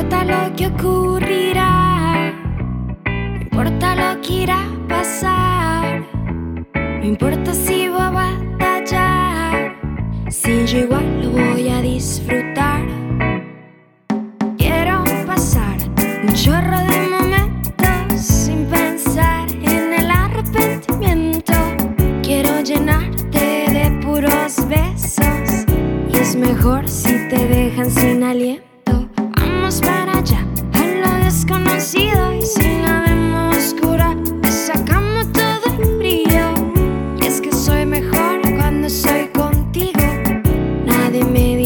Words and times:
importa 0.00 0.24
lo 0.24 0.56
que 0.56 0.66
ocurrirá, 0.66 2.32
no 3.04 3.42
importa 3.42 3.94
lo 3.94 4.20
que 4.22 4.32
irá 4.44 4.60
a 4.64 4.88
pasar, 4.88 6.02
no 6.74 7.04
importa 7.04 7.52
si 7.52 7.88
voy 7.90 8.00
a 8.00 8.10
batallar, 8.10 9.76
si 10.30 10.64
yo 10.64 10.78
igual 10.78 11.04
lo 11.22 11.30
voy 11.32 11.68
a 11.68 11.82
disfrutar. 11.82 12.80
Quiero 14.56 15.04
pasar 15.26 15.76
un 16.22 16.32
chorro 16.32 16.78
de 16.78 16.98
momentos 17.10 18.20
sin 18.22 18.64
pensar 18.64 19.50
en 19.50 19.92
el 20.00 20.10
arrepentimiento. 20.10 21.52
Quiero 22.22 22.62
llenarte 22.62 23.66
de 23.70 24.00
puros 24.02 24.66
besos 24.66 25.66
y 26.10 26.16
es 26.16 26.36
mejor 26.36 26.88
si 26.88 27.28
te 27.28 27.46
dejan 27.48 27.90
sin 27.90 28.22
aliento. 28.22 28.69
Vamos 29.70 29.86
para 29.86 30.18
allá, 30.18 30.44
a 30.72 30.84
lo 30.84 31.24
desconocido 31.24 32.34
y 32.34 32.42
si 32.42 32.80
la 32.82 33.04
vemos 33.06 33.56
oscura, 33.56 34.16
le 34.42 34.50
sacamos 34.50 35.30
todo 35.30 35.72
el 35.80 35.96
brillo. 35.96 36.54
Y 37.20 37.26
es 37.26 37.40
que 37.40 37.52
soy 37.52 37.86
mejor 37.86 38.40
cuando 38.56 38.90
soy 38.90 39.28
contigo. 39.28 40.02
Nadie 40.84 41.24
me 41.24 41.56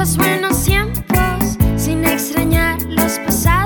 los 0.00 0.16
buenos 0.16 0.64
tiempos 0.64 1.58
sin 1.76 2.02
extrañar 2.06 2.80
los 2.84 3.18
pasados. 3.18 3.59